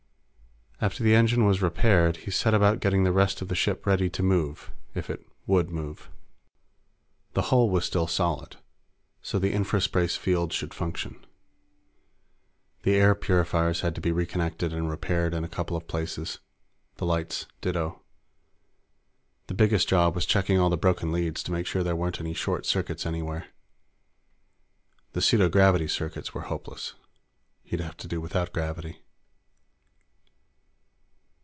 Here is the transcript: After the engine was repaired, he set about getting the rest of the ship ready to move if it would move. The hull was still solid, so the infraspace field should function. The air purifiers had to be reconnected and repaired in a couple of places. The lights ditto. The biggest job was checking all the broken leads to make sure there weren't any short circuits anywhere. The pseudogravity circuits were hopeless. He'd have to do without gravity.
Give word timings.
After 0.83 1.03
the 1.03 1.13
engine 1.13 1.45
was 1.45 1.61
repaired, 1.61 2.17
he 2.17 2.31
set 2.31 2.55
about 2.55 2.79
getting 2.79 3.03
the 3.03 3.11
rest 3.11 3.39
of 3.39 3.49
the 3.49 3.55
ship 3.55 3.85
ready 3.85 4.09
to 4.09 4.23
move 4.23 4.71
if 4.95 5.11
it 5.11 5.23
would 5.45 5.69
move. 5.69 6.09
The 7.33 7.43
hull 7.53 7.69
was 7.69 7.85
still 7.85 8.07
solid, 8.07 8.55
so 9.21 9.37
the 9.37 9.53
infraspace 9.53 10.17
field 10.17 10.51
should 10.51 10.73
function. 10.73 11.23
The 12.81 12.95
air 12.95 13.13
purifiers 13.13 13.81
had 13.81 13.93
to 13.93 14.01
be 14.01 14.11
reconnected 14.11 14.73
and 14.73 14.89
repaired 14.89 15.35
in 15.35 15.43
a 15.43 15.47
couple 15.47 15.77
of 15.77 15.87
places. 15.87 16.39
The 16.95 17.05
lights 17.05 17.45
ditto. 17.61 18.01
The 19.45 19.53
biggest 19.53 19.87
job 19.87 20.15
was 20.15 20.25
checking 20.25 20.57
all 20.59 20.71
the 20.71 20.77
broken 20.77 21.11
leads 21.11 21.43
to 21.43 21.51
make 21.51 21.67
sure 21.67 21.83
there 21.83 21.95
weren't 21.95 22.19
any 22.19 22.33
short 22.33 22.65
circuits 22.65 23.05
anywhere. 23.05 23.49
The 25.13 25.21
pseudogravity 25.21 25.87
circuits 25.91 26.33
were 26.33 26.41
hopeless. 26.49 26.95
He'd 27.61 27.81
have 27.81 27.97
to 27.97 28.07
do 28.07 28.19
without 28.19 28.51
gravity. 28.51 29.03